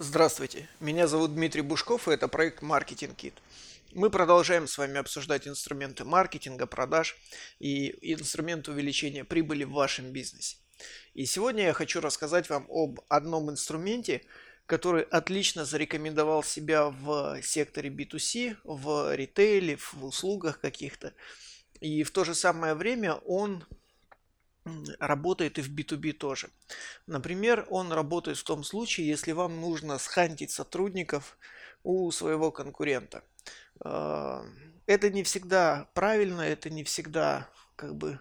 Здравствуйте, 0.00 0.68
меня 0.78 1.08
зовут 1.08 1.34
Дмитрий 1.34 1.62
Бушков, 1.62 2.06
и 2.06 2.12
это 2.12 2.28
проект 2.28 2.62
Marketing 2.62 3.16
Kit. 3.16 3.32
Мы 3.92 4.10
продолжаем 4.10 4.68
с 4.68 4.78
вами 4.78 4.98
обсуждать 4.98 5.48
инструменты 5.48 6.04
маркетинга, 6.04 6.66
продаж 6.66 7.16
и 7.58 8.12
инструменты 8.14 8.70
увеличения 8.70 9.24
прибыли 9.24 9.64
в 9.64 9.72
вашем 9.72 10.12
бизнесе. 10.12 10.58
И 11.14 11.26
сегодня 11.26 11.64
я 11.64 11.72
хочу 11.72 12.00
рассказать 12.00 12.48
вам 12.48 12.68
об 12.70 13.00
одном 13.08 13.50
инструменте, 13.50 14.22
который 14.66 15.02
отлично 15.02 15.64
зарекомендовал 15.64 16.44
себя 16.44 16.90
в 16.90 17.42
секторе 17.42 17.90
B2C, 17.90 18.58
в 18.62 19.16
ритейле, 19.16 19.78
в 19.78 20.04
услугах 20.04 20.60
каких-то. 20.60 21.12
И 21.80 22.04
в 22.04 22.12
то 22.12 22.22
же 22.22 22.36
самое 22.36 22.74
время 22.74 23.14
он 23.26 23.64
работает 24.98 25.58
и 25.58 25.62
в 25.62 25.70
B2B 25.70 26.12
тоже. 26.12 26.50
Например, 27.06 27.66
он 27.70 27.92
работает 27.92 28.38
в 28.38 28.44
том 28.44 28.64
случае, 28.64 29.08
если 29.08 29.32
вам 29.32 29.60
нужно 29.60 29.98
схантить 29.98 30.50
сотрудников 30.50 31.38
у 31.82 32.10
своего 32.10 32.50
конкурента. 32.50 33.22
А, 33.80 34.44
это 34.86 35.10
не 35.10 35.22
всегда 35.22 35.88
правильно, 35.94 36.42
это 36.42 36.70
не 36.70 36.84
всегда 36.84 37.48
как 37.76 37.94
бы 37.96 38.20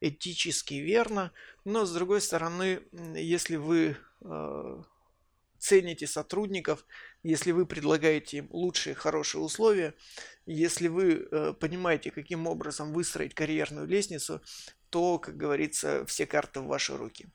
этически 0.00 0.74
верно, 0.74 1.32
но 1.64 1.84
с 1.84 1.92
другой 1.92 2.20
стороны, 2.20 2.82
если 3.14 3.56
вы 3.56 3.96
а, 4.22 4.82
цените 5.58 6.06
сотрудников, 6.06 6.84
если 7.22 7.50
вы 7.50 7.66
предлагаете 7.66 8.38
им 8.38 8.48
лучшие, 8.50 8.94
хорошие 8.94 9.42
условия, 9.42 9.94
если 10.46 10.86
вы 10.86 11.26
э, 11.28 11.54
понимаете, 11.58 12.10
каким 12.12 12.46
образом 12.46 12.92
выстроить 12.92 13.34
карьерную 13.34 13.86
лестницу, 13.86 14.40
то, 14.96 15.18
как 15.18 15.36
говорится, 15.36 16.06
все 16.06 16.24
карты 16.24 16.60
в 16.60 16.68
ваши 16.68 16.96
руки. 16.96 17.26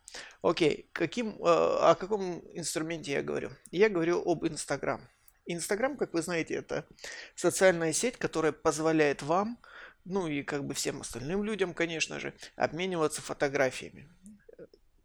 Окей, 0.41 0.89
каким, 0.93 1.35
э, 1.35 1.43
о 1.45 1.93
каком 1.93 2.39
инструменте 2.55 3.11
я 3.11 3.21
говорю? 3.21 3.51
Я 3.69 3.87
говорю 3.87 4.19
об 4.25 4.47
Инстаграм. 4.47 5.07
Инстаграм, 5.45 5.95
как 5.95 6.11
вы 6.15 6.23
знаете, 6.23 6.55
это 6.55 6.87
социальная 7.35 7.93
сеть, 7.93 8.17
которая 8.17 8.51
позволяет 8.51 9.21
вам, 9.21 9.59
ну 10.05 10.25
и 10.25 10.41
как 10.41 10.63
бы 10.65 10.73
всем 10.73 11.01
остальным 11.01 11.43
людям, 11.43 11.75
конечно 11.75 12.19
же, 12.19 12.33
обмениваться 12.55 13.21
фотографиями. 13.21 14.09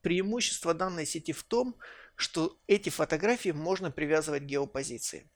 Преимущество 0.06 0.72
данной 0.72 1.04
сети 1.04 1.32
в 1.32 1.42
том, 1.42 1.74
что 2.14 2.56
эти 2.68 2.90
фотографии 2.90 3.50
можно 3.50 3.90
привязывать 3.90 4.44
к 4.44 4.46
геопозиции. 4.46 5.28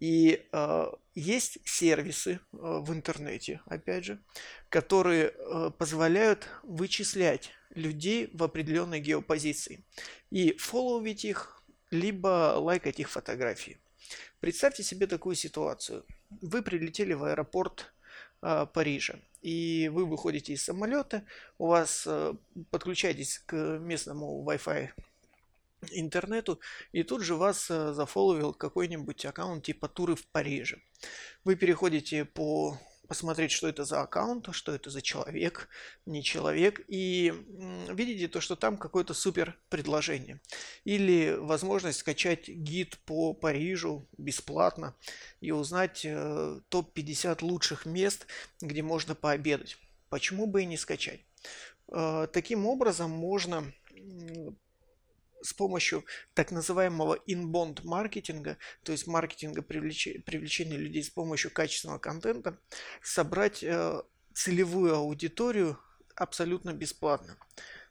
И 0.00 0.48
э, 0.50 0.86
есть 1.14 1.58
сервисы 1.68 2.30
э, 2.32 2.38
в 2.50 2.94
интернете, 2.94 3.60
опять 3.66 4.06
же, 4.06 4.24
которые 4.70 5.34
э, 5.34 5.70
позволяют 5.78 6.48
вычислять 6.62 7.50
людей 7.74 8.30
в 8.32 8.42
определенной 8.42 9.00
геопозиции 9.00 9.84
и 10.30 10.56
фолловить 10.56 11.26
их, 11.26 11.62
либо 11.90 12.54
лайкать 12.56 13.00
их 13.00 13.10
фотографии. 13.10 13.82
Представьте 14.40 14.82
себе 14.82 15.06
такую 15.06 15.36
ситуацию. 15.36 16.06
Вы 16.30 16.62
прилетели 16.62 17.12
в 17.12 17.24
аэропорт 17.24 17.92
Парижа, 18.72 19.18
и 19.42 19.90
вы 19.92 20.06
выходите 20.06 20.52
из 20.52 20.64
самолета, 20.64 21.24
у 21.58 21.66
вас 21.66 22.04
э, 22.06 22.34
подключаетесь 22.70 23.40
к 23.46 23.54
местному 23.78 24.44
Wi-Fi 24.48 24.90
интернету, 25.92 26.60
и 26.92 27.02
тут 27.02 27.22
же 27.22 27.34
вас 27.34 27.70
э, 27.70 27.92
зафоловил 27.92 28.52
какой-нибудь 28.52 29.24
аккаунт 29.24 29.64
типа 29.64 29.88
Туры 29.88 30.14
в 30.14 30.26
Париже. 30.26 30.80
Вы 31.44 31.56
переходите 31.56 32.24
по 32.24 32.78
посмотреть, 33.06 33.52
что 33.52 33.68
это 33.68 33.84
за 33.84 34.00
аккаунт, 34.00 34.48
что 34.52 34.74
это 34.74 34.90
за 34.90 35.02
человек, 35.02 35.68
не 36.04 36.22
человек, 36.22 36.80
и 36.88 37.32
видите 37.88 38.28
то, 38.28 38.40
что 38.40 38.56
там 38.56 38.76
какое-то 38.76 39.14
супер 39.14 39.58
предложение. 39.68 40.40
Или 40.84 41.36
возможность 41.38 42.00
скачать 42.00 42.48
гид 42.48 42.98
по 43.06 43.32
Парижу 43.32 44.06
бесплатно 44.18 44.94
и 45.40 45.52
узнать 45.52 46.02
э, 46.04 46.60
топ-50 46.68 47.38
лучших 47.42 47.86
мест, 47.86 48.26
где 48.60 48.82
можно 48.82 49.14
пообедать. 49.14 49.78
Почему 50.08 50.46
бы 50.46 50.62
и 50.62 50.66
не 50.66 50.76
скачать? 50.76 51.20
Э, 51.88 52.26
таким 52.32 52.66
образом 52.66 53.10
можно 53.10 53.72
с 55.42 55.52
помощью 55.52 56.04
так 56.34 56.50
называемого 56.50 57.18
inbound 57.26 57.80
маркетинга, 57.84 58.58
то 58.82 58.92
есть 58.92 59.06
маркетинга 59.06 59.62
привлечения, 59.62 60.20
привлечения 60.20 60.76
людей 60.76 61.02
с 61.02 61.10
помощью 61.10 61.50
качественного 61.50 61.98
контента, 61.98 62.58
собрать 63.02 63.62
э, 63.62 64.02
целевую 64.34 64.94
аудиторию 64.94 65.78
абсолютно 66.14 66.72
бесплатно. 66.72 67.36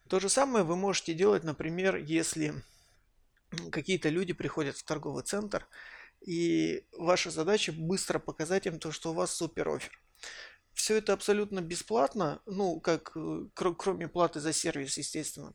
То 0.07 0.19
же 0.19 0.29
самое 0.29 0.63
вы 0.63 0.75
можете 0.75 1.13
делать, 1.13 1.43
например, 1.43 1.95
если 1.95 2.53
какие-то 3.71 4.09
люди 4.09 4.33
приходят 4.33 4.77
в 4.77 4.83
торговый 4.83 5.23
центр, 5.23 5.67
и 6.21 6.85
ваша 6.97 7.29
задача 7.29 7.71
быстро 7.71 8.19
показать 8.19 8.65
им 8.65 8.79
то, 8.79 8.91
что 8.91 9.11
у 9.11 9.13
вас 9.13 9.31
супер 9.31 9.69
офер. 9.69 9.99
Все 10.75 10.97
это 10.97 11.13
абсолютно 11.13 11.61
бесплатно, 11.61 12.41
ну, 12.45 12.81
как 12.81 13.13
э, 13.15 13.45
кроме 13.55 14.09
платы 14.09 14.41
за 14.41 14.51
сервис, 14.51 14.97
естественно. 14.97 15.53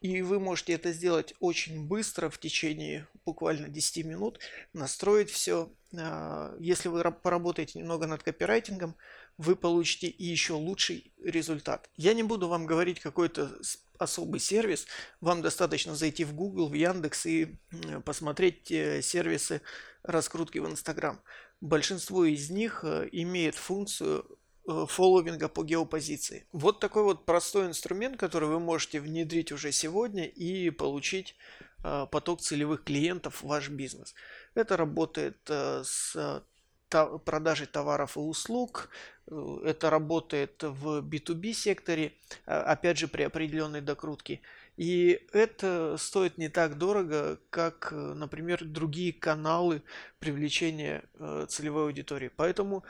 И 0.00 0.22
вы 0.22 0.38
можете 0.38 0.72
это 0.72 0.92
сделать 0.92 1.34
очень 1.40 1.84
быстро, 1.86 2.30
в 2.30 2.38
течение 2.38 3.08
буквально 3.24 3.68
10 3.68 4.06
минут, 4.06 4.38
настроить 4.72 5.30
все. 5.30 5.72
А, 5.98 6.54
если 6.60 6.88
вы 6.88 7.02
поработаете 7.10 7.80
немного 7.80 8.06
над 8.06 8.22
копирайтингом, 8.22 8.94
вы 9.36 9.56
получите 9.56 10.06
еще 10.16 10.52
лучший 10.52 11.12
результат. 11.22 11.90
Я 11.96 12.14
не 12.14 12.22
буду 12.22 12.48
вам 12.48 12.66
говорить 12.66 13.00
какой-то 13.00 13.50
особый 13.98 14.38
сервис, 14.38 14.86
вам 15.20 15.42
достаточно 15.42 15.96
зайти 15.96 16.24
в 16.24 16.34
Google, 16.34 16.68
в 16.68 16.74
Яндекс 16.74 17.26
и 17.26 17.56
посмотреть 18.04 18.70
э, 18.70 19.02
сервисы 19.02 19.60
раскрутки 20.04 20.58
в 20.58 20.70
Инстаграм. 20.70 21.20
Большинство 21.60 22.24
из 22.24 22.50
них 22.50 22.80
э, 22.84 23.08
имеет 23.12 23.54
функцию 23.54 24.35
фолловинга 24.66 25.48
по 25.48 25.64
геопозиции. 25.64 26.46
Вот 26.52 26.80
такой 26.80 27.02
вот 27.02 27.24
простой 27.24 27.66
инструмент, 27.66 28.16
который 28.16 28.48
вы 28.48 28.60
можете 28.60 29.00
внедрить 29.00 29.52
уже 29.52 29.72
сегодня 29.72 30.26
и 30.26 30.70
получить 30.70 31.36
э, 31.84 32.06
поток 32.10 32.40
целевых 32.40 32.84
клиентов 32.84 33.42
в 33.42 33.46
ваш 33.46 33.68
бизнес. 33.68 34.14
Это 34.54 34.76
работает 34.76 35.38
с 35.48 36.42
продажей 36.88 37.66
товаров 37.66 38.16
и 38.16 38.20
услуг, 38.20 38.90
это 39.26 39.90
работает 39.90 40.62
в 40.62 41.00
B2B 41.00 41.52
секторе, 41.52 42.12
опять 42.44 42.98
же 42.98 43.08
при 43.08 43.24
определенной 43.24 43.80
докрутке. 43.80 44.40
И 44.76 45.26
это 45.32 45.96
стоит 45.98 46.38
не 46.38 46.48
так 46.48 46.78
дорого, 46.78 47.40
как, 47.50 47.92
например, 47.92 48.64
другие 48.64 49.12
каналы 49.12 49.82
привлечения 50.18 51.04
э, 51.14 51.46
целевой 51.48 51.84
аудитории. 51.84 52.30
Поэтому 52.36 52.84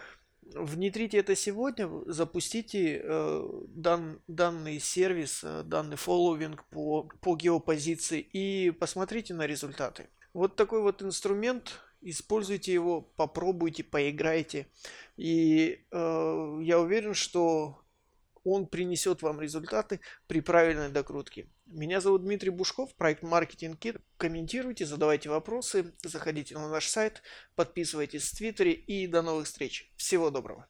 внедрите 0.54 1.18
это 1.18 1.34
сегодня, 1.34 1.88
запустите 2.06 3.00
э, 3.02 3.48
дан, 3.68 4.20
данный 4.26 4.80
сервис, 4.80 5.42
э, 5.44 5.62
данный 5.64 5.96
фолловинг 5.96 6.64
по, 6.64 7.08
по 7.20 7.36
геопозиции 7.36 8.20
и 8.20 8.70
посмотрите 8.70 9.34
на 9.34 9.46
результаты. 9.46 10.08
Вот 10.32 10.56
такой 10.56 10.82
вот 10.82 11.02
инструмент, 11.02 11.80
используйте 12.00 12.72
его, 12.72 13.00
попробуйте, 13.00 13.84
поиграйте. 13.84 14.66
И 15.16 15.84
э, 15.90 16.58
я 16.62 16.78
уверен, 16.80 17.14
что 17.14 17.78
он 18.46 18.66
принесет 18.66 19.22
вам 19.22 19.40
результаты 19.40 20.00
при 20.28 20.40
правильной 20.40 20.88
докрутке. 20.88 21.48
Меня 21.66 22.00
зовут 22.00 22.22
Дмитрий 22.22 22.50
Бушков, 22.50 22.94
проект 22.94 23.24
Marketing 23.24 23.76
Kit. 23.76 24.00
Комментируйте, 24.16 24.86
задавайте 24.86 25.28
вопросы, 25.28 25.94
заходите 26.04 26.54
на 26.54 26.68
наш 26.68 26.86
сайт, 26.86 27.22
подписывайтесь 27.56 28.30
в 28.30 28.36
Твиттере 28.36 28.72
и 28.72 29.08
до 29.08 29.22
новых 29.22 29.46
встреч. 29.46 29.92
Всего 29.96 30.30
доброго. 30.30 30.68